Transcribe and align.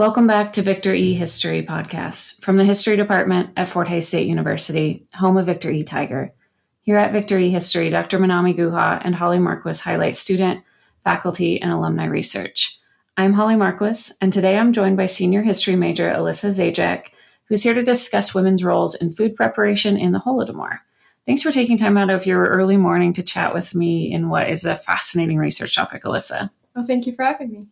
Welcome 0.00 0.26
back 0.26 0.54
to 0.54 0.62
Victor 0.62 0.94
E 0.94 1.12
History 1.12 1.62
Podcast 1.62 2.42
from 2.42 2.56
the 2.56 2.64
History 2.64 2.96
Department 2.96 3.50
at 3.58 3.68
Fort 3.68 3.86
Hays 3.86 4.08
State 4.08 4.26
University, 4.26 5.06
home 5.12 5.36
of 5.36 5.44
Victor 5.44 5.70
E 5.70 5.84
Tiger. 5.84 6.32
Here 6.80 6.96
at 6.96 7.12
Victor 7.12 7.38
E 7.38 7.50
History, 7.50 7.90
Dr. 7.90 8.18
Manami 8.18 8.56
Guha 8.56 9.02
and 9.04 9.14
Hollie 9.14 9.38
Marquess 9.38 9.80
highlight 9.80 10.16
student, 10.16 10.64
faculty, 11.04 11.60
and 11.60 11.70
alumni 11.70 12.06
research. 12.06 12.78
I'm 13.18 13.34
Hollie 13.34 13.56
Marquess, 13.56 14.10
and 14.22 14.32
today 14.32 14.56
I'm 14.56 14.72
joined 14.72 14.96
by 14.96 15.04
senior 15.04 15.42
history 15.42 15.76
major 15.76 16.08
Alissa 16.08 16.48
Zajac, 16.48 17.08
who's 17.44 17.62
here 17.62 17.74
to 17.74 17.82
discuss 17.82 18.34
women's 18.34 18.64
roles 18.64 18.94
in 18.94 19.12
food 19.12 19.36
preparation 19.36 19.98
in 19.98 20.12
the 20.12 20.20
Holodomor. 20.20 20.78
Thanks 21.26 21.42
for 21.42 21.52
taking 21.52 21.76
time 21.76 21.98
out 21.98 22.08
of 22.08 22.24
your 22.24 22.46
early 22.46 22.78
morning 22.78 23.12
to 23.12 23.22
chat 23.22 23.52
with 23.52 23.74
me 23.74 24.10
in 24.10 24.30
what 24.30 24.48
is 24.48 24.64
a 24.64 24.76
fascinating 24.76 25.36
research 25.36 25.74
topic, 25.74 26.04
Alissa. 26.04 26.48
Well, 26.74 26.86
thank 26.86 27.06
you 27.06 27.12
for 27.12 27.22
having 27.22 27.52
me. 27.52 27.66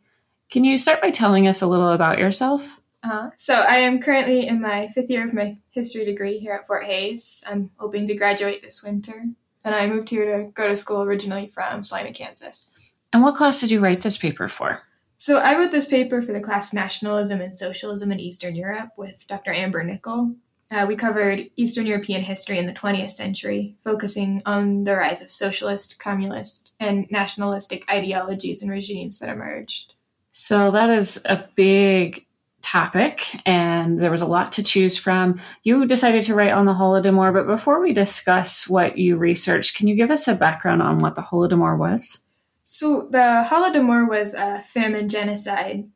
Can 0.51 0.65
you 0.65 0.79
start 0.79 1.03
by 1.03 1.11
telling 1.11 1.47
us 1.47 1.61
a 1.61 1.67
little 1.67 1.91
about 1.91 2.19
yourself? 2.19 2.81
Uh, 3.03 3.31
so, 3.37 3.55
I 3.55 3.77
am 3.77 4.01
currently 4.01 4.47
in 4.47 4.61
my 4.61 4.89
fifth 4.89 5.11
year 5.11 5.27
of 5.27 5.35
my 5.35 5.59
history 5.71 6.05
degree 6.05 6.39
here 6.39 6.53
at 6.53 6.67
Fort 6.67 6.85
Hays. 6.85 7.45
I'm 7.47 7.71
hoping 7.77 8.07
to 8.07 8.15
graduate 8.15 8.63
this 8.63 8.83
winter, 8.83 9.25
and 9.65 9.75
I 9.75 9.87
moved 9.87 10.09
here 10.09 10.37
to 10.37 10.51
go 10.51 10.67
to 10.67 10.75
school 10.75 11.03
originally 11.03 11.49
from 11.49 11.85
Salina, 11.85 12.13
Kansas. 12.13 12.77
And 13.13 13.23
what 13.23 13.37
class 13.37 13.61
did 13.61 13.71
you 13.71 13.81
write 13.81 14.03
this 14.03 14.19
paper 14.19 14.49
for? 14.49 14.83
So, 15.19 15.39
I 15.39 15.57
wrote 15.57 15.71
this 15.71 15.87
paper 15.87 16.23
for 16.23 16.33
the 16.33 16.41
class 16.41 16.73
Nationalism 16.73 17.41
and 17.41 17.55
Socialism 17.55 18.11
in 18.11 18.19
Eastern 18.19 18.57
Europe 18.57 18.91
with 18.97 19.27
Dr. 19.29 19.53
Amber 19.53 19.85
Nickel. 19.85 20.35
Uh, 20.71 20.85
we 20.89 20.97
covered 20.97 21.49
Eastern 21.57 21.87
European 21.87 22.23
history 22.23 22.59
in 22.59 22.67
the 22.67 22.73
20th 22.73 23.13
century, 23.13 23.77
focusing 23.85 24.43
on 24.45 24.85
the 24.85 24.97
rise 24.97 25.23
of 25.23 25.31
socialist, 25.31 25.99
communist, 25.99 26.73
and 26.81 27.07
nationalistic 27.11 27.89
ideologies 27.91 28.63
and 28.63 28.71
regimes 28.71 29.19
that 29.19 29.31
emerged. 29.31 29.95
So 30.31 30.71
that 30.71 30.91
is 30.91 31.23
a 31.25 31.45
big 31.55 32.27
topic, 32.63 33.27
and 33.47 33.99
there 33.99 34.11
was 34.11 34.21
a 34.21 34.27
lot 34.27 34.53
to 34.53 34.63
choose 34.63 34.99
from. 34.99 35.41
You 35.63 35.87
decided 35.87 36.23
to 36.25 36.35
write 36.35 36.53
on 36.53 36.67
the 36.67 36.75
Holodomor, 36.75 37.33
but 37.33 37.47
before 37.47 37.81
we 37.81 37.93
discuss 37.93 38.69
what 38.69 38.99
you 38.99 39.17
researched, 39.17 39.77
can 39.77 39.89
you 39.89 39.97
give 39.97 40.11
us 40.11 40.29
a 40.29 40.35
background 40.35 40.83
on 40.83 40.99
what 40.99 41.15
the 41.15 41.23
Holodomor 41.23 41.79
was? 41.79 42.25
So 42.63 43.09
the 43.11 43.45
Holodomor 43.47 44.09
was 44.09 44.35
a 44.35 44.63
famine 44.63 45.09
genocide 45.09 45.89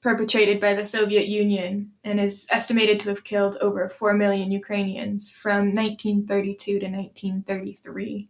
perpetrated 0.00 0.60
by 0.60 0.72
the 0.72 0.86
Soviet 0.86 1.26
Union 1.26 1.90
and 2.04 2.20
is 2.20 2.46
estimated 2.50 3.00
to 3.00 3.08
have 3.08 3.24
killed 3.24 3.56
over 3.60 3.88
4 3.88 4.14
million 4.14 4.52
Ukrainians 4.52 5.30
from 5.30 5.74
1932 5.74 6.78
to 6.78 6.86
1933. 6.86 8.28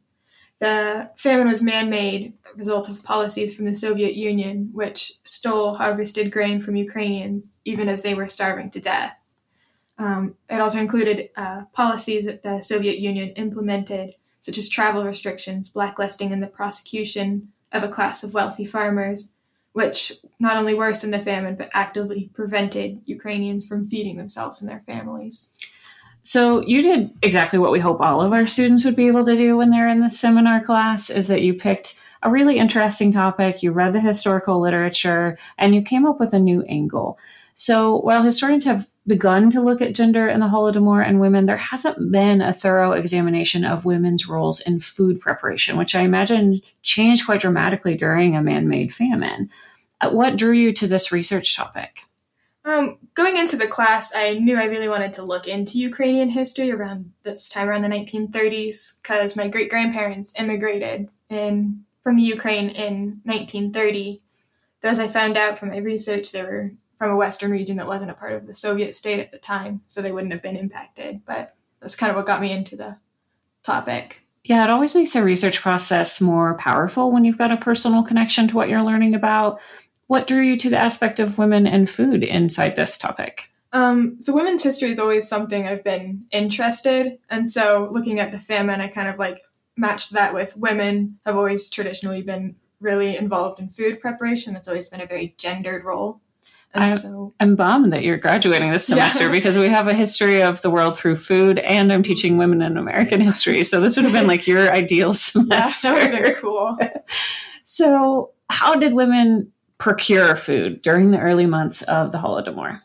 The 0.58 1.10
famine 1.16 1.48
was 1.48 1.62
man 1.62 1.90
made, 1.90 2.32
a 2.50 2.56
result 2.56 2.88
of 2.88 3.04
policies 3.04 3.54
from 3.54 3.66
the 3.66 3.74
Soviet 3.74 4.14
Union, 4.14 4.70
which 4.72 5.12
stole 5.24 5.74
harvested 5.74 6.32
grain 6.32 6.60
from 6.60 6.76
Ukrainians 6.76 7.60
even 7.64 7.88
as 7.88 8.02
they 8.02 8.14
were 8.14 8.28
starving 8.28 8.70
to 8.70 8.80
death. 8.80 9.16
Um, 9.98 10.34
it 10.48 10.60
also 10.60 10.78
included 10.78 11.30
uh, 11.36 11.64
policies 11.72 12.26
that 12.26 12.42
the 12.42 12.62
Soviet 12.62 12.98
Union 12.98 13.30
implemented, 13.30 14.14
such 14.40 14.58
as 14.58 14.68
travel 14.68 15.04
restrictions, 15.04 15.68
blacklisting, 15.68 16.32
and 16.32 16.42
the 16.42 16.46
prosecution 16.46 17.48
of 17.72 17.82
a 17.82 17.88
class 17.88 18.22
of 18.22 18.34
wealthy 18.34 18.64
farmers, 18.64 19.34
which 19.72 20.12
not 20.38 20.56
only 20.56 20.74
worsened 20.74 21.12
the 21.12 21.18
famine 21.18 21.54
but 21.54 21.70
actively 21.74 22.30
prevented 22.32 23.02
Ukrainians 23.04 23.66
from 23.66 23.86
feeding 23.86 24.16
themselves 24.16 24.60
and 24.60 24.70
their 24.70 24.80
families. 24.80 25.52
So 26.26 26.60
you 26.66 26.82
did 26.82 27.12
exactly 27.22 27.60
what 27.60 27.70
we 27.70 27.78
hope 27.78 28.00
all 28.00 28.20
of 28.20 28.32
our 28.32 28.48
students 28.48 28.84
would 28.84 28.96
be 28.96 29.06
able 29.06 29.24
to 29.26 29.36
do 29.36 29.56
when 29.56 29.70
they're 29.70 29.88
in 29.88 30.00
the 30.00 30.10
seminar 30.10 30.60
class 30.60 31.08
is 31.08 31.28
that 31.28 31.42
you 31.42 31.54
picked 31.54 32.02
a 32.20 32.28
really 32.28 32.58
interesting 32.58 33.12
topic, 33.12 33.62
you 33.62 33.70
read 33.70 33.92
the 33.92 34.00
historical 34.00 34.60
literature, 34.60 35.38
and 35.56 35.72
you 35.72 35.82
came 35.82 36.04
up 36.04 36.18
with 36.18 36.32
a 36.32 36.40
new 36.40 36.62
angle. 36.62 37.16
So 37.54 37.98
while 38.00 38.24
historians 38.24 38.64
have 38.64 38.88
begun 39.06 39.50
to 39.52 39.60
look 39.60 39.80
at 39.80 39.94
gender 39.94 40.28
in 40.28 40.40
the 40.40 40.46
Holodomor 40.46 41.06
and 41.06 41.20
women, 41.20 41.46
there 41.46 41.56
hasn't 41.56 42.10
been 42.10 42.40
a 42.40 42.52
thorough 42.52 42.90
examination 42.90 43.64
of 43.64 43.84
women's 43.84 44.26
roles 44.26 44.60
in 44.60 44.80
food 44.80 45.20
preparation, 45.20 45.76
which 45.76 45.94
I 45.94 46.00
imagine 46.00 46.60
changed 46.82 47.24
quite 47.24 47.40
dramatically 47.40 47.94
during 47.94 48.34
a 48.34 48.42
man-made 48.42 48.92
famine. 48.92 49.48
Uh, 50.00 50.10
what 50.10 50.36
drew 50.36 50.50
you 50.50 50.72
to 50.72 50.88
this 50.88 51.12
research 51.12 51.56
topic? 51.56 52.00
Um, 52.66 52.98
going 53.14 53.36
into 53.36 53.56
the 53.56 53.68
class, 53.68 54.12
I 54.14 54.34
knew 54.34 54.58
I 54.58 54.64
really 54.64 54.88
wanted 54.88 55.12
to 55.14 55.22
look 55.22 55.46
into 55.46 55.78
Ukrainian 55.78 56.28
history 56.28 56.72
around 56.72 57.12
this 57.22 57.48
time, 57.48 57.68
around 57.68 57.82
the 57.82 57.88
1930s, 57.88 59.00
because 59.00 59.36
my 59.36 59.46
great 59.46 59.70
grandparents 59.70 60.34
immigrated 60.36 61.08
in 61.30 61.84
from 62.02 62.16
the 62.16 62.22
Ukraine 62.22 62.70
in 62.70 63.20
1930. 63.22 64.20
Though, 64.80 64.88
as 64.88 64.98
I 64.98 65.06
found 65.06 65.36
out 65.36 65.60
from 65.60 65.68
my 65.68 65.76
research, 65.76 66.32
they 66.32 66.42
were 66.42 66.72
from 66.98 67.12
a 67.12 67.16
Western 67.16 67.52
region 67.52 67.76
that 67.76 67.86
wasn't 67.86 68.10
a 68.10 68.14
part 68.14 68.32
of 68.32 68.48
the 68.48 68.54
Soviet 68.54 68.96
state 68.96 69.20
at 69.20 69.30
the 69.30 69.38
time, 69.38 69.82
so 69.86 70.02
they 70.02 70.10
wouldn't 70.10 70.32
have 70.32 70.42
been 70.42 70.56
impacted. 70.56 71.24
But 71.24 71.54
that's 71.80 71.94
kind 71.94 72.10
of 72.10 72.16
what 72.16 72.26
got 72.26 72.40
me 72.40 72.50
into 72.50 72.74
the 72.74 72.96
topic. 73.62 74.22
Yeah, 74.42 74.64
it 74.64 74.70
always 74.70 74.94
makes 74.94 75.12
the 75.12 75.22
research 75.22 75.60
process 75.60 76.20
more 76.20 76.54
powerful 76.54 77.12
when 77.12 77.24
you've 77.24 77.38
got 77.38 77.52
a 77.52 77.56
personal 77.56 78.02
connection 78.02 78.48
to 78.48 78.56
what 78.56 78.68
you're 78.68 78.82
learning 78.82 79.14
about. 79.14 79.60
What 80.06 80.26
drew 80.26 80.40
you 80.40 80.56
to 80.58 80.70
the 80.70 80.78
aspect 80.78 81.18
of 81.18 81.38
women 81.38 81.66
and 81.66 81.90
food 81.90 82.22
inside 82.22 82.76
this 82.76 82.96
topic? 82.96 83.50
Um, 83.72 84.16
so 84.20 84.32
women's 84.32 84.62
history 84.62 84.90
is 84.90 84.98
always 84.98 85.28
something 85.28 85.66
I've 85.66 85.84
been 85.84 86.24
interested, 86.32 87.18
and 87.28 87.48
so 87.48 87.88
looking 87.90 88.20
at 88.20 88.30
the 88.30 88.38
famine, 88.38 88.80
I 88.80 88.86
kind 88.88 89.08
of 89.08 89.18
like 89.18 89.42
matched 89.76 90.12
that 90.12 90.32
with 90.32 90.56
women 90.56 91.18
have 91.26 91.36
always 91.36 91.68
traditionally 91.68 92.22
been 92.22 92.56
really 92.80 93.16
involved 93.16 93.60
in 93.60 93.68
food 93.68 94.00
preparation. 94.00 94.54
That's 94.54 94.68
always 94.68 94.88
been 94.88 95.00
a 95.00 95.06
very 95.06 95.34
gendered 95.38 95.84
role. 95.84 96.20
And 96.74 96.84
I, 96.84 96.88
so, 96.88 97.34
I'm 97.40 97.56
bummed 97.56 97.92
that 97.92 98.02
you're 98.02 98.18
graduating 98.18 98.70
this 98.70 98.86
semester 98.86 99.24
yeah. 99.24 99.32
because 99.32 99.56
we 99.56 99.68
have 99.68 99.88
a 99.88 99.94
history 99.94 100.42
of 100.42 100.62
the 100.62 100.70
world 100.70 100.96
through 100.96 101.16
food, 101.16 101.58
and 101.58 101.92
I'm 101.92 102.02
teaching 102.02 102.38
women 102.38 102.62
in 102.62 102.76
American 102.76 103.20
history. 103.20 103.62
So 103.64 103.80
this 103.80 103.96
would 103.96 104.04
have 104.04 104.14
been 104.14 104.26
like 104.26 104.46
your 104.46 104.72
ideal 104.72 105.12
semester. 105.12 105.88
Yeah, 105.92 105.94
that 105.94 106.10
would 106.10 106.14
have 106.14 106.24
been 106.24 106.34
cool. 106.42 106.78
so, 107.64 108.30
how 108.48 108.76
did 108.76 108.94
women 108.94 109.52
procure 109.78 110.36
food 110.36 110.82
during 110.82 111.10
the 111.10 111.20
early 111.20 111.46
months 111.46 111.82
of 111.82 112.12
the 112.12 112.18
Holodomor? 112.18 112.80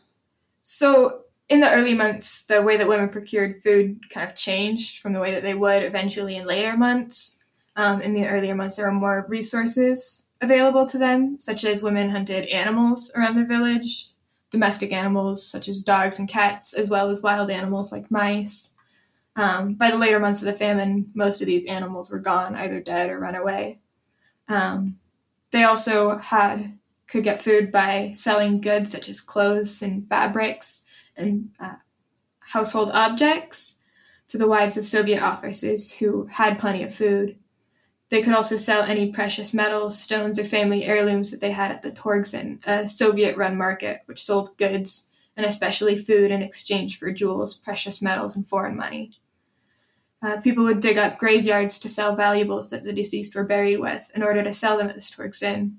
So, 0.62 1.22
in 1.48 1.60
the 1.60 1.70
early 1.70 1.94
months, 1.94 2.44
the 2.44 2.62
way 2.62 2.76
that 2.76 2.88
women 2.88 3.08
procured 3.08 3.62
food 3.62 4.08
kind 4.10 4.28
of 4.28 4.36
changed 4.36 4.98
from 4.98 5.12
the 5.12 5.20
way 5.20 5.32
that 5.32 5.42
they 5.42 5.54
would 5.54 5.82
eventually 5.82 6.36
in 6.36 6.46
later 6.46 6.76
months. 6.76 7.44
Um, 7.76 8.00
in 8.00 8.14
the 8.14 8.26
earlier 8.26 8.54
months, 8.54 8.76
there 8.76 8.86
were 8.86 8.92
more 8.92 9.26
resources 9.28 10.28
available 10.40 10.86
to 10.86 10.98
them, 10.98 11.38
such 11.40 11.64
as 11.64 11.82
women 11.82 12.10
hunted 12.10 12.48
animals 12.48 13.12
around 13.16 13.36
their 13.36 13.46
village, 13.46 14.12
domestic 14.50 14.92
animals 14.92 15.46
such 15.46 15.68
as 15.68 15.82
dogs 15.82 16.18
and 16.18 16.28
cats, 16.28 16.74
as 16.74 16.90
well 16.90 17.10
as 17.10 17.22
wild 17.22 17.50
animals 17.50 17.92
like 17.92 18.10
mice. 18.10 18.74
Um, 19.36 19.74
by 19.74 19.90
the 19.90 19.96
later 19.96 20.20
months 20.20 20.42
of 20.42 20.46
the 20.46 20.52
famine, 20.52 21.10
most 21.14 21.40
of 21.40 21.46
these 21.46 21.66
animals 21.66 22.10
were 22.10 22.18
gone, 22.18 22.54
either 22.54 22.80
dead 22.80 23.08
or 23.08 23.18
run 23.18 23.34
away. 23.34 23.78
Um, 24.48 24.98
they 25.52 25.64
also 25.64 26.18
had 26.18 26.78
could 27.12 27.22
get 27.22 27.42
food 27.42 27.70
by 27.70 28.10
selling 28.16 28.58
goods 28.58 28.90
such 28.90 29.06
as 29.06 29.20
clothes 29.20 29.82
and 29.82 30.08
fabrics 30.08 30.86
and 31.14 31.50
uh, 31.60 31.74
household 32.38 32.90
objects 32.94 33.76
to 34.28 34.38
the 34.38 34.48
wives 34.48 34.78
of 34.78 34.86
Soviet 34.86 35.22
officers 35.22 35.94
who 35.98 36.24
had 36.24 36.58
plenty 36.58 36.82
of 36.82 36.94
food. 36.94 37.36
They 38.08 38.22
could 38.22 38.32
also 38.32 38.56
sell 38.56 38.82
any 38.82 39.12
precious 39.12 39.52
metals, 39.52 40.00
stones, 40.00 40.38
or 40.38 40.44
family 40.44 40.84
heirlooms 40.84 41.30
that 41.30 41.40
they 41.42 41.50
had 41.50 41.70
at 41.70 41.82
the 41.82 41.92
Torgsin, 41.92 42.66
a 42.66 42.88
Soviet 42.88 43.36
run 43.36 43.58
market 43.58 44.00
which 44.06 44.22
sold 44.22 44.56
goods 44.56 45.10
and 45.36 45.44
especially 45.44 45.98
food 45.98 46.30
in 46.30 46.40
exchange 46.40 46.98
for 46.98 47.12
jewels, 47.12 47.52
precious 47.52 48.00
metals, 48.00 48.36
and 48.36 48.48
foreign 48.48 48.76
money. 48.76 49.12
Uh, 50.22 50.38
people 50.40 50.64
would 50.64 50.80
dig 50.80 50.96
up 50.96 51.18
graveyards 51.18 51.78
to 51.78 51.90
sell 51.90 52.16
valuables 52.16 52.70
that 52.70 52.84
the 52.84 52.92
deceased 52.92 53.34
were 53.34 53.44
buried 53.44 53.80
with 53.80 54.10
in 54.14 54.22
order 54.22 54.42
to 54.42 54.52
sell 54.54 54.78
them 54.78 54.88
at 54.88 54.94
the 54.94 55.00
Torgsin 55.02 55.76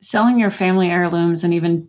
selling 0.00 0.38
your 0.38 0.50
family 0.50 0.90
heirlooms 0.90 1.44
and 1.44 1.54
even 1.54 1.88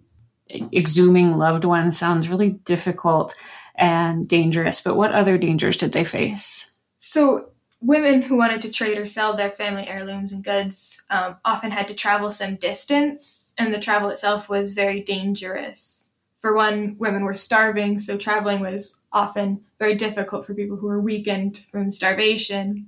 exhuming 0.50 1.38
loved 1.38 1.66
ones 1.66 1.98
sounds 1.98 2.30
really 2.30 2.52
difficult 2.52 3.36
and 3.76 4.28
dangerous. 4.28 4.82
But 4.82 4.96
what 4.96 5.14
other 5.14 5.38
dangers 5.38 5.78
did 5.78 5.94
they 5.94 6.04
face? 6.04 6.74
So, 6.98 7.50
women 7.82 8.22
who 8.22 8.38
wanted 8.38 8.62
to 8.62 8.70
trade 8.70 8.98
or 8.98 9.08
sell 9.08 9.34
their 9.34 9.52
family 9.52 9.88
heirlooms 9.88 10.32
and 10.32 10.44
goods 10.44 11.02
um, 11.10 11.38
often 11.44 11.72
had 11.72 11.88
to 11.88 11.96
travel 11.96 12.32
some 12.32 12.56
distance, 12.56 13.54
and 13.58 13.74
the 13.74 13.80
travel 13.80 14.10
itself 14.10 14.50
was 14.50 14.74
very 14.74 15.02
dangerous. 15.02 16.12
For 16.38 16.56
one, 16.56 16.96
women 17.00 17.24
were 17.24 17.36
starving, 17.36 18.00
so 18.00 18.18
traveling 18.18 18.62
was 18.62 19.02
often 19.12 19.62
very 19.80 19.96
difficult 19.96 20.46
for 20.46 20.54
people 20.54 20.78
who 20.78 20.88
were 20.88 21.02
weakened 21.02 21.60
from 21.72 21.92
starvation. 21.92 22.88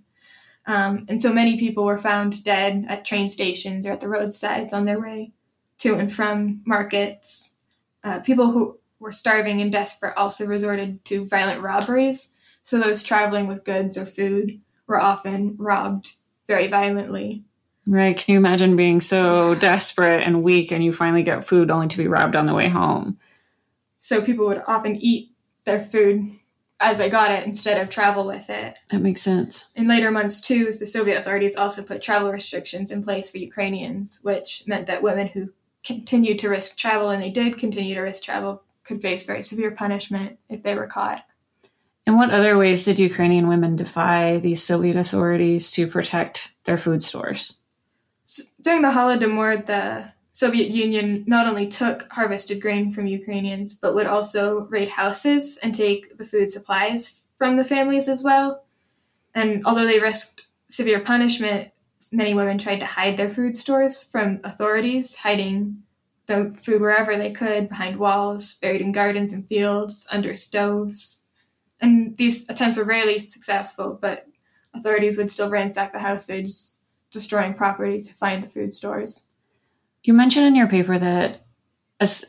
Um, 0.65 1.05
and 1.09 1.21
so 1.21 1.33
many 1.33 1.57
people 1.57 1.83
were 1.83 1.97
found 1.97 2.43
dead 2.43 2.85
at 2.87 3.05
train 3.05 3.29
stations 3.29 3.85
or 3.85 3.91
at 3.91 3.99
the 3.99 4.07
roadsides 4.07 4.71
on 4.71 4.85
their 4.85 4.99
way 4.99 5.31
to 5.79 5.95
and 5.95 6.11
from 6.11 6.61
markets. 6.65 7.55
Uh, 8.03 8.19
people 8.21 8.51
who 8.51 8.77
were 8.99 9.11
starving 9.11 9.61
and 9.61 9.71
desperate 9.71 10.15
also 10.15 10.45
resorted 10.45 11.03
to 11.05 11.25
violent 11.25 11.61
robberies. 11.61 12.33
So 12.63 12.79
those 12.79 13.03
traveling 13.03 13.47
with 13.47 13.65
goods 13.65 13.97
or 13.97 14.05
food 14.05 14.61
were 14.87 14.99
often 14.99 15.55
robbed 15.57 16.13
very 16.47 16.67
violently. 16.67 17.43
Right. 17.85 18.17
Can 18.17 18.33
you 18.33 18.37
imagine 18.37 18.77
being 18.77 19.01
so 19.01 19.55
desperate 19.55 20.23
and 20.25 20.43
weak 20.43 20.71
and 20.71 20.83
you 20.83 20.93
finally 20.93 21.23
get 21.23 21.45
food 21.45 21.69
only 21.69 21.89
to 21.89 21.97
be 21.97 22.07
robbed 22.07 22.37
on 22.37 22.45
the 22.45 22.53
way 22.53 22.69
home? 22.69 23.17
So 23.97 24.21
people 24.21 24.45
would 24.47 24.63
often 24.67 24.95
eat 24.95 25.31
their 25.65 25.81
food 25.81 26.31
as 26.79 26.97
they 26.97 27.09
got 27.09 27.31
it 27.31 27.45
instead 27.45 27.81
of 27.81 27.89
travel 27.89 28.25
with 28.25 28.49
it. 28.49 28.75
That 28.91 29.01
makes 29.01 29.21
sense. 29.21 29.69
In 29.75 29.87
later 29.87 30.11
months, 30.11 30.41
too, 30.41 30.65
the 30.65 30.85
Soviet 30.85 31.17
authorities 31.17 31.55
also 31.55 31.83
put 31.83 32.01
travel 32.01 32.31
restrictions 32.31 32.91
in 32.91 33.03
place 33.03 33.29
for 33.29 33.37
Ukrainians, 33.37 34.19
which 34.21 34.63
meant 34.67 34.87
that 34.87 35.03
women 35.03 35.27
who 35.27 35.49
continued 35.85 36.39
to 36.39 36.49
risk 36.49 36.77
travel, 36.77 37.09
and 37.09 37.21
they 37.21 37.29
did 37.29 37.57
continue 37.57 37.95
to 37.95 38.01
risk 38.01 38.23
travel, 38.23 38.63
could 38.83 39.01
face 39.01 39.25
very 39.25 39.43
severe 39.43 39.71
punishment 39.71 40.39
if 40.49 40.63
they 40.63 40.75
were 40.75 40.87
caught. 40.87 41.25
In 42.05 42.17
what 42.17 42.31
other 42.31 42.57
ways 42.57 42.83
did 42.83 42.99
Ukrainian 42.99 43.47
women 43.47 43.77
defy 43.77 44.39
these 44.39 44.61
Soviet 44.61 44.97
authorities 44.97 45.71
to 45.71 45.87
protect 45.87 46.53
their 46.65 46.77
food 46.77 47.01
stores? 47.01 47.61
So 48.25 48.43
during 48.61 48.81
the 48.81 48.89
Holodomor, 48.89 49.65
the 49.65 50.12
Soviet 50.33 50.69
Union 50.69 51.23
not 51.27 51.45
only 51.45 51.67
took 51.67 52.11
harvested 52.11 52.59
grain 52.59 52.91
from 52.91 53.05
Ukrainians, 53.05 53.75
but 53.75 53.93
would 53.93 54.07
also 54.07 54.61
raid 54.65 54.89
houses 54.89 55.57
and 55.61 55.75
take 55.75 56.17
the 56.17 56.25
food 56.25 56.49
supplies 56.49 57.21
from 57.37 57.55
the 57.55 57.63
families 57.63 58.09
as 58.09 58.23
well. 58.23 58.63
And 59.35 59.63
although 59.63 59.85
they 59.85 59.99
risked 59.99 60.47
severe 60.69 60.99
punishment, 60.99 61.69
many 62.11 62.33
women 62.33 62.57
tried 62.57 62.79
to 62.79 62.85
hide 62.87 63.15
their 63.15 63.29
food 63.29 63.55
stores 63.55 64.03
from 64.03 64.39
authorities, 64.43 65.15
hiding 65.17 65.83
the 66.25 66.55
food 66.63 66.81
wherever 66.81 67.15
they 67.15 67.31
could 67.31 67.69
behind 67.69 67.97
walls, 67.97 68.55
buried 68.55 68.81
in 68.81 68.91
gardens 68.91 69.33
and 69.33 69.47
fields, 69.47 70.07
under 70.11 70.33
stoves. 70.33 71.25
And 71.79 72.17
these 72.17 72.49
attempts 72.49 72.77
were 72.77 72.85
rarely 72.85 73.19
successful, 73.19 73.99
but 74.01 74.27
authorities 74.73 75.15
would 75.15 75.31
still 75.31 75.51
ransack 75.51 75.93
the 75.93 75.99
houses, 75.99 76.79
destroying 77.11 77.53
property 77.53 78.01
to 78.01 78.13
find 78.15 78.43
the 78.43 78.49
food 78.49 78.73
stores. 78.73 79.25
You 80.03 80.13
mentioned 80.13 80.45
in 80.45 80.55
your 80.55 80.67
paper 80.67 80.99
that 80.99 81.43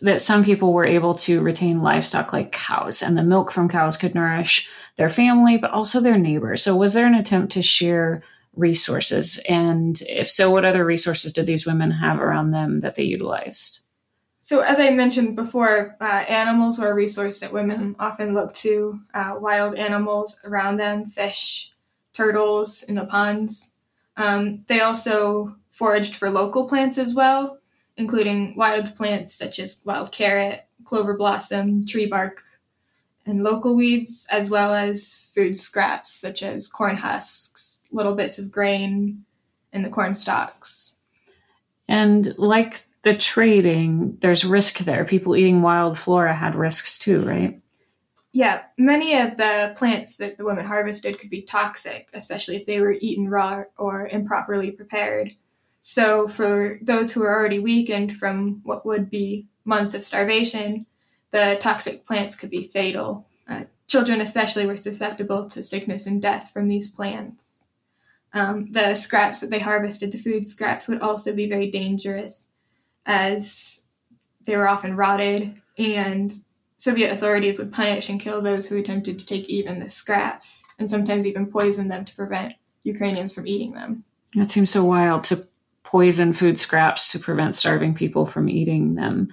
that 0.02 0.20
some 0.20 0.44
people 0.44 0.72
were 0.72 0.86
able 0.86 1.14
to 1.14 1.40
retain 1.40 1.80
livestock 1.80 2.32
like 2.32 2.52
cows, 2.52 3.02
and 3.02 3.18
the 3.18 3.24
milk 3.24 3.50
from 3.50 3.68
cows 3.68 3.96
could 3.96 4.14
nourish 4.14 4.68
their 4.96 5.10
family, 5.10 5.56
but 5.56 5.72
also 5.72 6.00
their 6.00 6.18
neighbors. 6.18 6.62
So, 6.62 6.76
was 6.76 6.94
there 6.94 7.06
an 7.06 7.14
attempt 7.14 7.52
to 7.52 7.62
share 7.62 8.22
resources? 8.54 9.40
And 9.48 10.00
if 10.02 10.30
so, 10.30 10.50
what 10.50 10.64
other 10.64 10.84
resources 10.84 11.32
did 11.32 11.46
these 11.46 11.66
women 11.66 11.90
have 11.90 12.20
around 12.20 12.52
them 12.52 12.80
that 12.80 12.94
they 12.94 13.02
utilized? 13.02 13.80
So, 14.38 14.60
as 14.60 14.78
I 14.78 14.90
mentioned 14.90 15.34
before, 15.34 15.96
uh, 16.00 16.24
animals 16.28 16.78
were 16.78 16.90
a 16.90 16.94
resource 16.94 17.40
that 17.40 17.52
women 17.52 17.96
often 17.98 18.34
looked 18.34 18.54
to. 18.56 19.00
Uh, 19.12 19.34
wild 19.38 19.74
animals 19.74 20.40
around 20.44 20.76
them, 20.76 21.06
fish, 21.06 21.72
turtles 22.12 22.84
in 22.84 22.94
the 22.94 23.06
ponds. 23.06 23.72
Um, 24.16 24.64
they 24.68 24.80
also 24.80 25.56
foraged 25.70 26.14
for 26.14 26.30
local 26.30 26.68
plants 26.68 26.98
as 26.98 27.16
well 27.16 27.58
including 27.96 28.56
wild 28.56 28.94
plants 28.96 29.34
such 29.34 29.58
as 29.58 29.82
wild 29.86 30.12
carrot, 30.12 30.66
clover 30.84 31.16
blossom, 31.16 31.86
tree 31.86 32.06
bark, 32.06 32.42
and 33.26 33.42
local 33.42 33.74
weeds, 33.74 34.26
as 34.30 34.50
well 34.50 34.74
as 34.74 35.32
food 35.34 35.56
scraps 35.56 36.12
such 36.12 36.42
as 36.42 36.68
corn 36.68 36.96
husks, 36.96 37.84
little 37.90 38.14
bits 38.14 38.38
of 38.38 38.52
grain, 38.52 39.24
and 39.72 39.84
the 39.84 39.90
corn 39.90 40.14
stalks. 40.14 40.98
And 41.88 42.36
like 42.38 42.82
the 43.02 43.14
trading, 43.14 44.18
there's 44.20 44.44
risk 44.44 44.78
there. 44.78 45.04
People 45.04 45.36
eating 45.36 45.62
wild 45.62 45.98
flora 45.98 46.34
had 46.34 46.54
risks 46.54 46.98
too, 46.98 47.22
right? 47.22 47.60
Yeah, 48.32 48.62
many 48.76 49.16
of 49.16 49.36
the 49.36 49.74
plants 49.76 50.16
that 50.16 50.38
the 50.38 50.44
women 50.44 50.66
harvested 50.66 51.18
could 51.18 51.30
be 51.30 51.42
toxic, 51.42 52.08
especially 52.14 52.56
if 52.56 52.66
they 52.66 52.80
were 52.80 52.96
eaten 53.00 53.28
raw 53.28 53.62
or 53.78 54.08
improperly 54.08 54.72
prepared. 54.72 55.36
So, 55.86 56.28
for 56.28 56.78
those 56.80 57.12
who 57.12 57.22
are 57.24 57.38
already 57.38 57.58
weakened 57.58 58.16
from 58.16 58.62
what 58.64 58.86
would 58.86 59.10
be 59.10 59.48
months 59.66 59.94
of 59.94 60.02
starvation, 60.02 60.86
the 61.30 61.58
toxic 61.60 62.06
plants 62.06 62.34
could 62.34 62.48
be 62.48 62.66
fatal. 62.66 63.26
Uh, 63.46 63.64
children, 63.86 64.22
especially, 64.22 64.64
were 64.64 64.78
susceptible 64.78 65.46
to 65.50 65.62
sickness 65.62 66.06
and 66.06 66.22
death 66.22 66.50
from 66.54 66.68
these 66.68 66.90
plants. 66.90 67.66
Um, 68.32 68.72
the 68.72 68.94
scraps 68.94 69.40
that 69.40 69.50
they 69.50 69.58
harvested, 69.58 70.10
the 70.10 70.16
food 70.16 70.48
scraps, 70.48 70.88
would 70.88 71.02
also 71.02 71.34
be 71.34 71.50
very 71.50 71.70
dangerous 71.70 72.46
as 73.04 73.84
they 74.46 74.56
were 74.56 74.68
often 74.68 74.96
rotted, 74.96 75.54
and 75.76 76.34
Soviet 76.78 77.12
authorities 77.12 77.58
would 77.58 77.74
punish 77.74 78.08
and 78.08 78.18
kill 78.18 78.40
those 78.40 78.66
who 78.66 78.78
attempted 78.78 79.18
to 79.18 79.26
take 79.26 79.50
even 79.50 79.80
the 79.80 79.90
scraps, 79.90 80.62
and 80.78 80.88
sometimes 80.88 81.26
even 81.26 81.44
poison 81.44 81.88
them 81.88 82.06
to 82.06 82.14
prevent 82.16 82.54
Ukrainians 82.84 83.34
from 83.34 83.46
eating 83.46 83.74
them. 83.74 84.04
That 84.34 84.50
seems 84.50 84.70
so 84.70 84.82
wild 84.82 85.24
to 85.24 85.46
poison 85.94 86.32
food 86.32 86.58
scraps 86.58 87.12
to 87.12 87.20
prevent 87.20 87.54
starving 87.54 87.94
people 87.94 88.26
from 88.26 88.48
eating 88.48 88.96
them. 88.96 89.28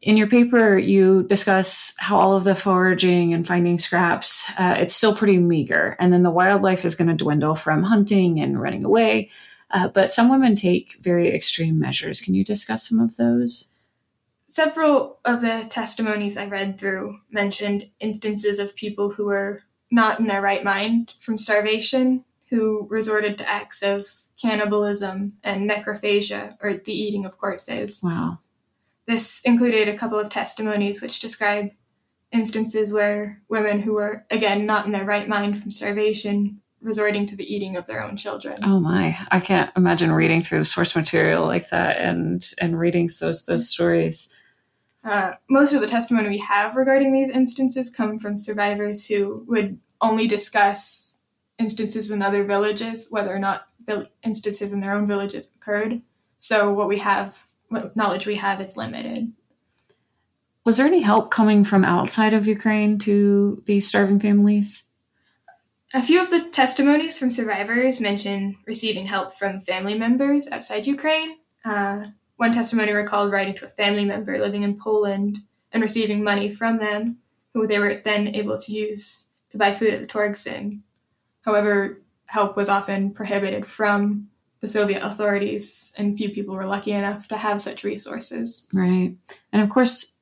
In 0.00 0.16
your 0.16 0.28
paper, 0.28 0.78
you 0.78 1.24
discuss 1.24 1.96
how 1.98 2.16
all 2.16 2.36
of 2.36 2.44
the 2.44 2.54
foraging 2.54 3.34
and 3.34 3.44
finding 3.44 3.80
scraps, 3.80 4.48
uh, 4.56 4.76
it's 4.78 4.94
still 4.94 5.16
pretty 5.16 5.36
meager. 5.36 5.96
And 5.98 6.12
then 6.12 6.22
the 6.22 6.30
wildlife 6.30 6.84
is 6.84 6.94
going 6.94 7.08
to 7.08 7.14
dwindle 7.14 7.56
from 7.56 7.82
hunting 7.82 8.38
and 8.38 8.62
running 8.62 8.84
away. 8.84 9.30
Uh, 9.72 9.88
but 9.88 10.12
some 10.12 10.30
women 10.30 10.54
take 10.54 10.96
very 11.00 11.34
extreme 11.34 11.76
measures. 11.76 12.20
Can 12.20 12.34
you 12.34 12.44
discuss 12.44 12.88
some 12.88 13.00
of 13.00 13.16
those? 13.16 13.70
Several 14.44 15.18
of 15.24 15.40
the 15.40 15.66
testimonies 15.68 16.36
I 16.36 16.46
read 16.46 16.78
through 16.78 17.18
mentioned 17.32 17.90
instances 17.98 18.60
of 18.60 18.76
people 18.76 19.10
who 19.10 19.24
were 19.24 19.64
not 19.90 20.20
in 20.20 20.28
their 20.28 20.40
right 20.40 20.62
mind 20.62 21.16
from 21.18 21.36
starvation, 21.36 22.24
who 22.48 22.86
resorted 22.88 23.38
to 23.38 23.50
acts 23.50 23.82
of 23.82 24.27
cannibalism, 24.40 25.34
and 25.42 25.68
necrophagia, 25.68 26.56
or 26.62 26.74
the 26.74 26.92
eating 26.92 27.24
of 27.24 27.38
corpses. 27.38 28.00
Wow. 28.02 28.38
This 29.06 29.40
included 29.44 29.88
a 29.88 29.96
couple 29.96 30.18
of 30.18 30.28
testimonies 30.28 31.00
which 31.00 31.20
describe 31.20 31.70
instances 32.32 32.92
where 32.92 33.40
women 33.48 33.80
who 33.80 33.94
were, 33.94 34.24
again, 34.30 34.66
not 34.66 34.86
in 34.86 34.92
their 34.92 35.04
right 35.04 35.28
mind 35.28 35.60
from 35.60 35.70
starvation, 35.70 36.60
resorting 36.80 37.26
to 37.26 37.36
the 37.36 37.52
eating 37.52 37.76
of 37.76 37.86
their 37.86 38.02
own 38.02 38.16
children. 38.16 38.60
Oh 38.62 38.80
my! 38.80 39.18
I 39.30 39.40
can't 39.40 39.70
imagine 39.76 40.12
reading 40.12 40.42
through 40.42 40.60
the 40.60 40.64
source 40.64 40.94
material 40.94 41.46
like 41.46 41.70
that 41.70 41.98
and 41.98 42.46
and 42.60 42.78
reading 42.78 43.08
those 43.20 43.44
those 43.46 43.68
stories. 43.68 44.34
Uh, 45.04 45.32
most 45.48 45.72
of 45.72 45.80
the 45.80 45.86
testimony 45.86 46.28
we 46.28 46.38
have 46.38 46.76
regarding 46.76 47.12
these 47.12 47.30
instances 47.30 47.88
come 47.88 48.18
from 48.18 48.36
survivors 48.36 49.06
who 49.06 49.44
would 49.46 49.78
only 50.00 50.26
discuss 50.26 51.20
instances 51.58 52.10
in 52.10 52.20
other 52.20 52.44
villages, 52.44 53.08
whether 53.10 53.34
or 53.34 53.38
not 53.38 53.64
instances 54.22 54.72
in 54.72 54.80
their 54.80 54.94
own 54.94 55.06
villages 55.06 55.50
occurred. 55.56 56.00
So 56.38 56.72
what 56.72 56.88
we 56.88 56.98
have, 56.98 57.44
what 57.68 57.96
knowledge 57.96 58.26
we 58.26 58.36
have, 58.36 58.60
is 58.60 58.76
limited. 58.76 59.32
Was 60.64 60.76
there 60.76 60.86
any 60.86 61.00
help 61.00 61.30
coming 61.30 61.64
from 61.64 61.84
outside 61.84 62.34
of 62.34 62.46
Ukraine 62.46 62.98
to 63.00 63.62
these 63.66 63.88
starving 63.88 64.20
families? 64.20 64.90
A 65.94 66.02
few 66.02 66.22
of 66.22 66.28
the 66.28 66.42
testimonies 66.50 67.18
from 67.18 67.30
survivors 67.30 68.00
mention 68.00 68.58
receiving 68.66 69.06
help 69.06 69.38
from 69.38 69.62
family 69.62 69.98
members 69.98 70.46
outside 70.48 70.86
Ukraine. 70.86 71.38
Uh, 71.64 72.08
one 72.36 72.52
testimony 72.52 72.92
recalled 72.92 73.32
writing 73.32 73.54
to 73.56 73.64
a 73.64 73.70
family 73.70 74.04
member 74.04 74.38
living 74.38 74.62
in 74.62 74.78
Poland 74.78 75.38
and 75.72 75.82
receiving 75.82 76.22
money 76.22 76.52
from 76.52 76.78
them, 76.78 77.16
who 77.54 77.66
they 77.66 77.78
were 77.78 77.94
then 78.04 78.28
able 78.28 78.58
to 78.58 78.72
use 78.72 79.28
to 79.50 79.58
buy 79.58 79.72
food 79.72 79.94
at 79.94 80.00
the 80.00 80.06
Torgsin. 80.06 80.80
However, 81.40 82.02
help 82.28 82.56
was 82.56 82.68
often 82.68 83.10
prohibited 83.10 83.66
from 83.66 84.28
the 84.60 84.68
Soviet 84.68 85.02
authorities, 85.02 85.92
and 85.98 86.16
few 86.16 86.30
people 86.30 86.54
were 86.54 86.66
lucky 86.66 86.92
enough 86.92 87.28
to 87.28 87.36
have 87.36 87.60
such 87.60 87.84
resources. 87.84 88.68
Right. 88.74 89.14
And 89.52 89.62
of 89.62 89.70
course, 89.70 90.14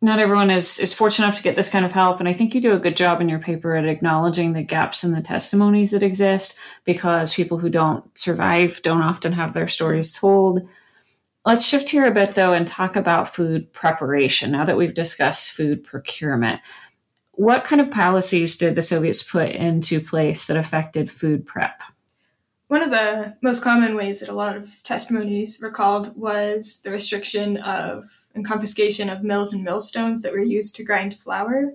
not 0.00 0.18
everyone 0.18 0.50
is, 0.50 0.78
is 0.78 0.92
fortunate 0.92 1.26
enough 1.26 1.36
to 1.36 1.42
get 1.42 1.54
this 1.56 1.70
kind 1.70 1.84
of 1.84 1.92
help. 1.92 2.18
And 2.18 2.28
I 2.28 2.32
think 2.32 2.54
you 2.54 2.60
do 2.60 2.74
a 2.74 2.80
good 2.80 2.96
job 2.96 3.20
in 3.20 3.28
your 3.28 3.38
paper 3.38 3.76
at 3.76 3.86
acknowledging 3.86 4.52
the 4.52 4.62
gaps 4.62 5.04
in 5.04 5.12
the 5.12 5.22
testimonies 5.22 5.92
that 5.92 6.02
exist 6.02 6.58
because 6.84 7.34
people 7.34 7.56
who 7.56 7.70
don't 7.70 8.04
survive 8.18 8.82
don't 8.82 9.00
often 9.00 9.32
have 9.32 9.54
their 9.54 9.68
stories 9.68 10.12
told. 10.12 10.68
Let's 11.44 11.64
shift 11.64 11.88
here 11.88 12.04
a 12.04 12.12
bit, 12.12 12.34
though, 12.34 12.52
and 12.52 12.66
talk 12.66 12.96
about 12.96 13.34
food 13.34 13.72
preparation 13.72 14.52
now 14.52 14.64
that 14.64 14.76
we've 14.76 14.94
discussed 14.94 15.52
food 15.52 15.82
procurement 15.84 16.60
what 17.32 17.64
kind 17.64 17.80
of 17.80 17.90
policies 17.90 18.56
did 18.56 18.74
the 18.74 18.82
Soviets 18.82 19.22
put 19.22 19.50
into 19.50 20.00
place 20.00 20.46
that 20.46 20.56
affected 20.56 21.10
food 21.10 21.46
prep? 21.46 21.82
One 22.68 22.82
of 22.82 22.90
the 22.90 23.36
most 23.42 23.62
common 23.62 23.96
ways 23.96 24.20
that 24.20 24.28
a 24.28 24.34
lot 24.34 24.56
of 24.56 24.82
testimonies 24.82 25.60
recalled 25.62 26.16
was 26.16 26.80
the 26.82 26.90
restriction 26.90 27.58
of 27.58 28.06
and 28.34 28.46
confiscation 28.46 29.10
of 29.10 29.22
mills 29.22 29.52
and 29.52 29.62
millstones 29.62 30.22
that 30.22 30.32
were 30.32 30.40
used 30.40 30.74
to 30.76 30.84
grind 30.84 31.18
flour. 31.18 31.72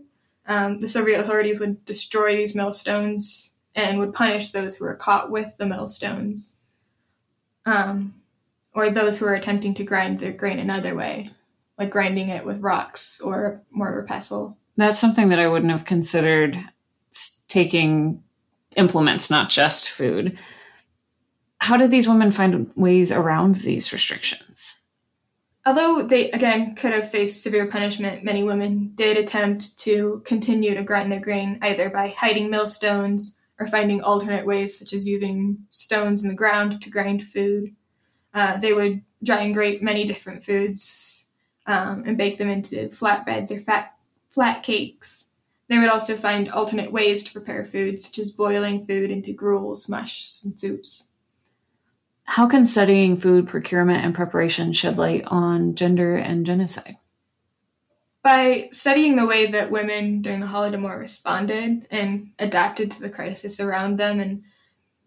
Um, 0.47 0.79
the 0.79 0.87
Soviet 0.87 1.19
authorities 1.19 1.59
would 1.59 1.85
destroy 1.85 2.35
these 2.35 2.55
millstones 2.55 3.53
and 3.75 3.99
would 3.99 4.13
punish 4.13 4.49
those 4.49 4.75
who 4.75 4.85
were 4.85 4.95
caught 4.95 5.29
with 5.29 5.55
the 5.57 5.67
millstones, 5.67 6.57
um, 7.65 8.15
or 8.73 8.89
those 8.89 9.17
who 9.17 9.25
were 9.25 9.35
attempting 9.35 9.75
to 9.75 9.83
grind 9.83 10.19
their 10.19 10.31
grain 10.31 10.57
another 10.57 10.95
way, 10.95 11.31
like 11.77 11.91
grinding 11.91 12.29
it 12.29 12.43
with 12.45 12.61
rocks 12.61 13.21
or 13.21 13.45
a 13.45 13.61
mortar 13.69 14.03
pestle. 14.03 14.57
That's 14.77 14.99
something 14.99 15.29
that 15.29 15.39
I 15.39 15.47
wouldn't 15.47 15.71
have 15.71 15.85
considered 15.85 16.63
taking 17.47 18.23
implements, 18.75 19.29
not 19.29 19.49
just 19.49 19.89
food. 19.89 20.37
How 21.59 21.77
did 21.77 21.89
these 21.89 22.07
women 22.07 22.31
find 22.31 22.71
ways 22.75 23.11
around 23.11 23.55
these 23.55 23.91
restrictions? 23.91 24.83
Although 25.65 26.03
they, 26.03 26.31
again, 26.31 26.75
could 26.75 26.93
have 26.93 27.11
faced 27.11 27.43
severe 27.43 27.65
punishment, 27.65 28.23
many 28.23 28.43
women 28.43 28.91
did 28.95 29.17
attempt 29.17 29.77
to 29.79 30.21
continue 30.23 30.73
to 30.75 30.83
grind 30.83 31.11
their 31.11 31.19
grain 31.19 31.59
either 31.61 31.89
by 31.89 32.09
hiding 32.09 32.49
millstones 32.49 33.37
or 33.59 33.67
finding 33.67 34.01
alternate 34.01 34.45
ways, 34.45 34.77
such 34.77 34.93
as 34.93 35.07
using 35.07 35.57
stones 35.69 36.23
in 36.23 36.29
the 36.29 36.35
ground 36.35 36.81
to 36.81 36.89
grind 36.89 37.27
food. 37.27 37.75
Uh, 38.33 38.57
they 38.57 38.71
would 38.71 39.01
dry 39.23 39.41
and 39.41 39.53
grate 39.53 39.81
many 39.81 40.05
different 40.05 40.43
foods 40.43 41.29
um, 41.65 42.03
and 42.05 42.17
bake 42.17 42.37
them 42.37 42.49
into 42.49 42.87
flatbreads 42.89 43.51
or 43.51 43.59
fat, 43.59 43.96
flat 44.29 44.63
cakes. 44.63 45.25
They 45.69 45.77
would 45.77 45.89
also 45.89 46.15
find 46.15 46.49
alternate 46.49 46.91
ways 46.91 47.23
to 47.23 47.33
prepare 47.33 47.65
food, 47.65 48.01
such 48.01 48.19
as 48.19 48.31
boiling 48.31 48.85
food 48.85 49.11
into 49.11 49.33
gruels, 49.33 49.89
mushes, 49.89 50.43
and 50.45 50.59
soups. 50.59 51.11
How 52.23 52.47
can 52.47 52.65
studying 52.65 53.17
food 53.17 53.47
procurement 53.47 54.03
and 54.03 54.13
preparation 54.13 54.73
shed 54.73 54.97
light 54.97 55.23
on 55.27 55.75
gender 55.75 56.15
and 56.15 56.45
genocide? 56.45 56.97
By 58.21 58.67
studying 58.71 59.15
the 59.15 59.25
way 59.25 59.45
that 59.47 59.71
women 59.71 60.21
during 60.21 60.41
the 60.41 60.47
Holodomor 60.47 60.99
responded 60.99 61.87
and 61.89 62.31
adapted 62.39 62.91
to 62.91 63.01
the 63.01 63.09
crisis 63.09 63.59
around 63.59 63.97
them 63.97 64.19
and 64.19 64.43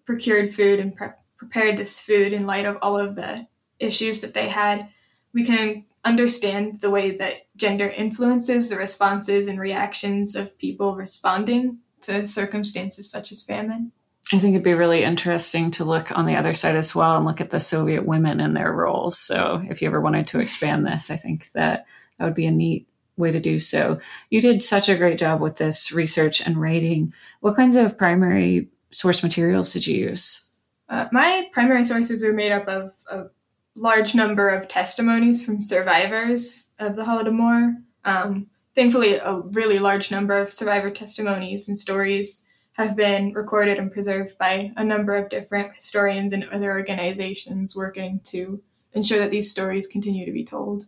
procured 0.07 0.55
food 0.55 0.81
and 0.81 0.97
pre- 0.97 1.09
prepared 1.37 1.77
this 1.77 2.00
food 2.00 2.33
in 2.33 2.47
light 2.47 2.65
of 2.65 2.79
all 2.81 2.99
of 2.99 3.17
the 3.17 3.47
issues 3.79 4.23
that 4.23 4.35
they 4.35 4.49
had, 4.49 4.89
we 5.33 5.45
can 5.45 5.85
understand 6.04 6.80
the 6.80 6.90
way 6.90 7.16
that 7.16 7.47
gender 7.57 7.88
influences 7.88 8.69
the 8.69 8.76
responses 8.76 9.47
and 9.47 9.61
reactions 9.61 10.35
of 10.35 10.57
people 10.59 10.97
responding 10.97 11.78
to 12.02 12.26
circumstances 12.26 13.11
such 13.11 13.30
as 13.30 13.42
famine. 13.42 13.92
I 14.33 14.38
think 14.38 14.54
it'd 14.54 14.62
be 14.62 14.75
really 14.75 15.02
interesting 15.02 15.73
to 15.73 15.85
look 15.85 16.16
on 16.16 16.26
the 16.26 16.37
other 16.37 16.54
side 16.54 16.76
as 16.76 16.95
well 16.95 17.16
and 17.16 17.26
look 17.26 17.40
at 17.40 17.50
the 17.50 17.59
Soviet 17.59 18.07
women 18.07 18.40
and 18.40 18.57
their 18.57 18.73
roles. 18.73 19.19
So, 19.19 19.62
if 19.69 19.83
you 19.83 19.88
ever 19.88 20.00
wanted 20.00 20.28
to 20.28 20.40
expand 20.40 20.87
this, 20.87 21.11
I 21.11 21.16
think 21.16 21.50
that 21.54 21.87
that 22.19 22.25
would 22.25 22.35
be 22.35 22.47
a 22.47 22.52
neat 22.52 22.87
way 23.16 23.33
to 23.33 23.40
do 23.40 23.59
so. 23.59 23.99
You 24.30 24.40
did 24.40 24.62
such 24.62 24.88
a 24.88 24.97
great 24.97 25.19
job 25.19 25.40
with 25.40 25.57
this 25.57 25.92
research 25.92 26.40
and 26.40 26.57
writing. 26.61 27.12
What 27.40 27.57
kinds 27.57 27.76
of 27.76 27.99
primary 27.99 28.69
source 28.92 29.23
materials 29.23 29.73
did 29.73 29.87
you 29.87 29.97
use? 29.97 30.49
Uh, 30.88 31.07
my 31.12 31.49
primary 31.52 31.85
sources 31.85 32.23
were 32.23 32.33
made 32.33 32.52
up 32.52 32.66
of 32.69 32.92
a 33.11 33.26
large 33.77 34.15
number 34.15 34.49
of 34.49 34.69
testimonies 34.69 35.45
from 35.45 35.62
survivors 35.62 36.73
of 36.79 36.97
the 36.97 37.03
Holodomor. 37.03 37.83
Um, 38.05 38.47
thankfully, 38.75 39.15
a 39.15 39.41
really 39.53 39.79
large 39.79 40.11
number 40.11 40.39
of 40.39 40.50
survivor 40.50 40.91
testimonies 40.91 41.69
and 41.69 41.77
stories 41.77 42.47
have 42.73 42.97
been 42.97 43.33
recorded 43.33 43.79
and 43.79 43.93
preserved 43.93 44.39
by 44.39 44.73
a 44.77 44.85
number 44.85 45.15
of 45.17 45.29
different 45.29 45.75
historians 45.75 46.33
and 46.33 46.45
other 46.45 46.71
organizations 46.71 47.77
working 47.77 48.21
to 48.25 48.62
ensure 48.93 49.19
that 49.19 49.31
these 49.31 49.50
stories 49.50 49.87
continue 49.87 50.25
to 50.25 50.33
be 50.33 50.45
told. 50.45 50.85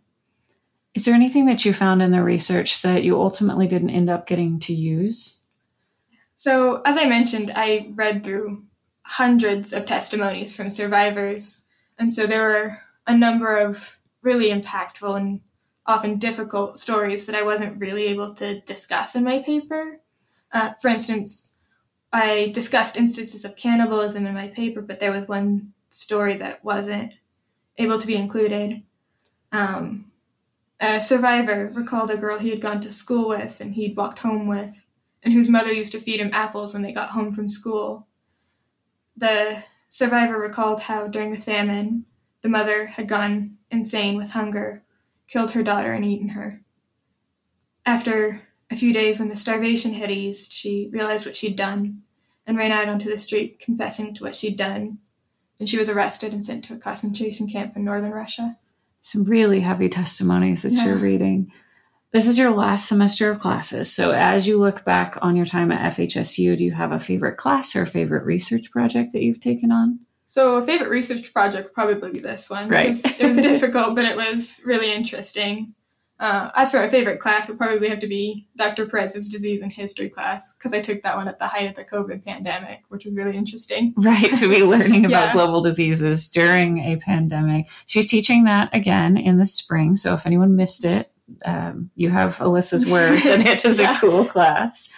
Is 0.93 1.05
there 1.05 1.15
anything 1.15 1.45
that 1.47 1.65
you 1.65 1.73
found 1.73 2.01
in 2.01 2.11
the 2.11 2.23
research 2.23 2.81
that 2.83 3.03
you 3.03 3.19
ultimately 3.19 3.67
didn't 3.67 3.89
end 3.89 4.09
up 4.09 4.27
getting 4.27 4.59
to 4.61 4.73
use? 4.73 5.39
So, 6.35 6.81
as 6.85 6.97
I 6.97 7.05
mentioned, 7.05 7.51
I 7.55 7.91
read 7.95 8.23
through 8.23 8.63
hundreds 9.03 9.73
of 9.73 9.85
testimonies 9.85 10.55
from 10.55 10.69
survivors, 10.69 11.62
and 11.97 12.11
so 12.11 12.25
there 12.25 12.43
were 12.43 12.77
a 13.07 13.17
number 13.17 13.57
of 13.57 13.97
really 14.21 14.49
impactful 14.49 15.17
and 15.17 15.41
often 15.85 16.17
difficult 16.17 16.77
stories 16.77 17.27
that 17.27 17.35
I 17.35 17.43
wasn't 17.43 17.79
really 17.79 18.05
able 18.05 18.33
to 18.35 18.61
discuss 18.61 19.15
in 19.15 19.23
my 19.23 19.39
paper. 19.39 19.99
Uh, 20.51 20.71
for 20.81 20.87
instance, 20.87 21.57
I 22.11 22.51
discussed 22.53 22.95
instances 22.95 23.43
of 23.43 23.55
cannibalism 23.55 24.25
in 24.25 24.33
my 24.33 24.47
paper, 24.47 24.81
but 24.81 24.99
there 24.99 25.11
was 25.11 25.27
one 25.27 25.73
story 25.89 26.35
that 26.37 26.63
wasn't 26.63 27.13
able 27.77 27.97
to 27.97 28.07
be 28.07 28.15
included. 28.15 28.83
Um, 29.51 30.11
a 30.79 31.01
survivor 31.01 31.71
recalled 31.73 32.11
a 32.11 32.17
girl 32.17 32.37
he 32.37 32.49
had 32.49 32.61
gone 32.61 32.81
to 32.81 32.91
school 32.91 33.29
with 33.29 33.59
and 33.59 33.73
he'd 33.73 33.97
walked 33.97 34.19
home 34.19 34.47
with, 34.47 34.73
and 35.23 35.33
whose 35.33 35.49
mother 35.49 35.73
used 35.73 35.91
to 35.93 35.99
feed 35.99 36.19
him 36.19 36.29
apples 36.33 36.73
when 36.73 36.83
they 36.83 36.91
got 36.91 37.09
home 37.09 37.33
from 37.33 37.49
school. 37.49 38.07
The 39.17 39.63
survivor 39.93 40.39
recalled 40.39 40.79
how 40.79 41.05
during 41.05 41.31
the 41.31 41.39
famine, 41.39 42.03
the 42.41 42.49
mother 42.49 42.87
had 42.87 43.07
gone 43.07 43.57
insane 43.69 44.17
with 44.17 44.31
hunger, 44.31 44.81
killed 45.27 45.51
her 45.51 45.61
daughter, 45.61 45.93
and 45.93 46.03
eaten 46.03 46.29
her. 46.29 46.61
After 47.85 48.41
a 48.71 48.75
few 48.75 48.91
days, 48.91 49.19
when 49.19 49.29
the 49.29 49.35
starvation 49.35 49.93
had 49.93 50.09
eased, 50.09 50.51
she 50.51 50.89
realized 50.91 51.27
what 51.27 51.37
she'd 51.37 51.55
done 51.55 52.01
and 52.47 52.57
ran 52.57 52.71
out 52.71 52.89
onto 52.89 53.07
the 53.07 53.19
street 53.19 53.59
confessing 53.59 54.15
to 54.15 54.23
what 54.23 54.35
she'd 54.35 54.57
done. 54.57 54.97
And 55.59 55.69
she 55.69 55.77
was 55.77 55.89
arrested 55.89 56.33
and 56.33 56.43
sent 56.43 56.63
to 56.63 56.73
a 56.73 56.77
concentration 56.77 57.47
camp 57.47 57.75
in 57.75 57.85
northern 57.85 58.13
Russia 58.13 58.57
some 59.03 59.25
really 59.25 59.59
heavy 59.59 59.89
testimonies 59.89 60.63
that 60.63 60.71
yeah. 60.71 60.85
you're 60.85 60.97
reading. 60.97 61.51
This 62.13 62.27
is 62.27 62.37
your 62.37 62.51
last 62.51 62.87
semester 62.87 63.31
of 63.31 63.39
classes. 63.39 63.91
So, 63.91 64.11
as 64.11 64.45
you 64.45 64.59
look 64.59 64.85
back 64.85 65.17
on 65.23 65.35
your 65.35 65.47
time 65.47 65.71
at 65.71 65.95
FHSU, 65.95 66.55
do 66.55 66.63
you 66.63 66.71
have 66.71 66.91
a 66.91 66.99
favorite 66.99 67.37
class 67.37 67.75
or 67.75 67.87
favorite 67.87 68.23
research 68.23 68.69
project 68.69 69.13
that 69.13 69.23
you've 69.23 69.39
taken 69.39 69.71
on? 69.71 69.99
So, 70.25 70.57
a 70.57 70.65
favorite 70.65 70.91
research 70.91 71.33
project 71.33 71.65
would 71.65 71.73
probably 71.73 72.11
be 72.11 72.19
this 72.19 72.51
one. 72.51 72.69
Right. 72.69 72.85
It 72.85 72.89
was, 72.89 73.05
it 73.05 73.23
was 73.23 73.37
difficult, 73.41 73.95
but 73.95 74.05
it 74.05 74.15
was 74.15 74.61
really 74.63 74.93
interesting. 74.93 75.73
Uh, 76.19 76.51
as 76.53 76.69
for 76.69 76.83
a 76.83 76.89
favorite 76.89 77.19
class, 77.19 77.49
it 77.49 77.53
would 77.53 77.57
probably 77.57 77.89
have 77.89 77.99
to 77.99 78.07
be 78.07 78.47
Dr. 78.57 78.85
Perez's 78.85 79.27
disease 79.27 79.63
and 79.63 79.73
history 79.73 80.07
class 80.07 80.53
because 80.53 80.71
I 80.71 80.81
took 80.81 81.01
that 81.01 81.17
one 81.17 81.27
at 81.27 81.39
the 81.39 81.47
height 81.47 81.67
of 81.67 81.75
the 81.75 81.83
COVID 81.83 82.23
pandemic, 82.23 82.83
which 82.89 83.05
was 83.05 83.15
really 83.15 83.35
interesting. 83.35 83.91
Right, 83.97 84.31
to 84.35 84.47
be 84.47 84.63
learning 84.63 85.05
about 85.05 85.29
yeah. 85.29 85.33
global 85.33 85.61
diseases 85.61 86.29
during 86.29 86.77
a 86.77 86.97
pandemic. 86.97 87.67
She's 87.87 88.05
teaching 88.05 88.43
that 88.43 88.69
again 88.71 89.17
in 89.17 89.39
the 89.39 89.47
spring. 89.47 89.95
So 89.95 90.13
if 90.13 90.27
anyone 90.27 90.55
missed 90.55 90.85
it, 90.85 91.09
um, 91.45 91.89
you 91.95 92.09
have 92.09 92.37
Alissa's 92.37 92.89
word 92.89 93.19
that 93.19 93.45
it 93.47 93.65
is 93.65 93.79
yeah. 93.79 93.97
a 93.97 93.99
cool 93.99 94.25
class. 94.25 94.89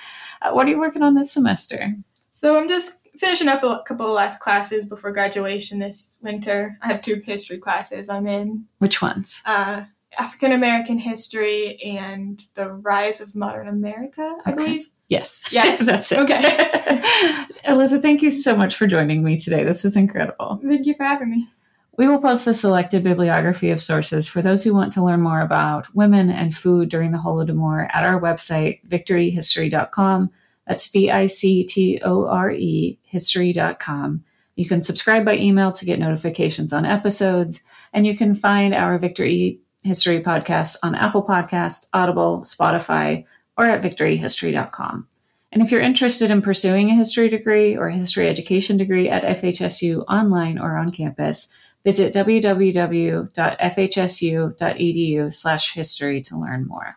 Uh, 0.42 0.52
what 0.52 0.68
are 0.68 0.70
you 0.70 0.80
working 0.80 1.04
on 1.04 1.16
this 1.16 1.32
semester? 1.32 1.94
So 2.30 2.58
I'm 2.58 2.68
just 2.68 2.98
finishing 3.18 3.48
up 3.48 3.64
a 3.64 3.82
couple 3.86 4.06
of 4.06 4.12
last 4.12 4.40
classes 4.40 4.86
before 4.86 5.12
graduation 5.12 5.80
this 5.80 6.20
winter. 6.22 6.78
I 6.82 6.88
have 6.88 7.02
two 7.02 7.16
history 7.16 7.58
classes 7.58 8.10
I'm 8.10 8.28
in. 8.28 8.66
Which 8.80 9.02
ones? 9.02 9.42
Uh, 9.46 9.84
African 10.18 10.52
American 10.52 10.98
history 10.98 11.82
and 11.82 12.42
the 12.56 12.72
rise 12.72 13.22
of 13.22 13.36
modern 13.36 13.68
America, 13.68 14.38
I 14.46 14.52
okay. 14.52 14.56
believe. 14.56 14.90
Yes. 15.08 15.46
Yes. 15.52 15.80
That's 15.86 16.12
it. 16.12 16.20
Okay. 16.20 16.42
Alissa, 17.66 18.02
thank 18.02 18.22
you 18.22 18.32
so 18.32 18.56
much 18.56 18.76
for 18.76 18.88
joining 18.88 19.24
me 19.24 19.38
today. 19.38 19.64
This 19.64 19.84
was 19.84 19.96
incredible. 19.96 20.60
Thank 20.66 20.86
you 20.86 20.94
for 20.94 21.04
having 21.04 21.30
me. 21.30 21.50
We 21.98 22.08
will 22.08 22.20
post 22.20 22.46
a 22.48 22.54
selected 22.54 23.04
bibliography 23.04 23.72
of 23.72 23.82
sources 23.82 24.28
for 24.28 24.42
those 24.42 24.64
who 24.64 24.74
want 24.74 24.92
to 24.94 25.04
learn 25.04 25.22
more 25.22 25.40
about 25.40 25.94
women 25.96 26.30
and 26.30 26.56
food 26.56 26.90
during 26.90 27.12
the 27.12 27.18
Holodomor 27.18 27.88
at 27.94 28.04
our 28.04 28.20
website, 28.20 28.86
victorehistory.com. 28.88 30.30
That's 30.68 30.92
V 30.92 31.10
I 31.10 31.28
C 31.28 31.64
T 31.64 32.02
O 32.04 32.28
R 32.28 32.52
E 32.52 33.00
history.com. 33.04 34.24
You 34.56 34.68
can 34.68 34.82
subscribe 34.82 35.24
by 35.24 35.36
email 35.36 35.72
to 35.72 35.86
get 35.86 36.00
notifications 36.00 36.74
on 36.74 36.86
episodes, 36.86 37.64
and 37.94 38.06
you 38.06 38.18
can 38.18 38.36
find 38.36 38.74
our 38.74 38.98
Victory 38.98 39.60
History 39.84 40.20
podcast 40.20 40.78
on 40.84 40.96
Apple 40.96 41.24
Podcast, 41.24 41.88
Audible, 41.94 42.42
Spotify, 42.42 43.26
or 43.58 43.66
at 43.66 43.82
victorehistory.com. 43.82 45.08
And 45.52 45.62
if 45.62 45.72
you're 45.72 45.82
interested 45.82 46.32
in 46.32 46.42
pursuing 46.42 46.90
a 46.90 46.96
history 46.96 47.30
degree 47.30 47.78
or 47.78 47.88
a 47.88 47.96
history 47.96 48.28
education 48.28 48.76
degree 48.76 49.08
at 49.08 49.24
FHSU 49.24 50.04
online 50.10 50.58
or 50.58 50.76
on 50.76 50.92
campus, 50.92 51.54
visit 51.86 52.14
www.fhsu.edu 52.14 53.34
slash 55.34 55.74
history 55.74 56.22
to 56.24 56.38
learn 56.38 56.68
more. 56.68 56.90